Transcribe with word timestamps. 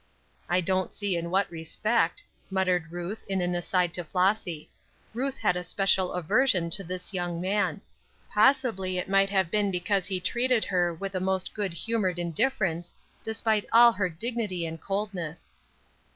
"I 0.49 0.61
don't 0.61 0.95
see 0.95 1.15
in 1.15 1.29
what 1.29 1.51
respect," 1.51 2.23
muttered 2.49 2.91
Ruth 2.91 3.23
in 3.29 3.39
an 3.39 3.53
aside 3.53 3.93
to 3.93 4.03
Flossy. 4.03 4.67
Ruth 5.13 5.37
had 5.37 5.55
a 5.55 5.63
special 5.63 6.13
aversion 6.13 6.71
to 6.71 6.83
this 6.83 7.13
young 7.13 7.39
man; 7.39 7.81
possibly 8.27 8.97
it 8.97 9.07
might 9.07 9.29
have 9.29 9.51
been 9.51 9.69
because 9.69 10.07
he 10.07 10.19
treated 10.19 10.65
her 10.65 10.91
with 10.91 11.11
the 11.11 11.19
most 11.19 11.53
good 11.53 11.73
humored 11.73 12.17
indifference, 12.17 12.95
despite 13.23 13.65
all 13.71 13.91
her 13.91 14.09
dignity 14.09 14.65
and 14.65 14.81
coldness. 14.81 15.53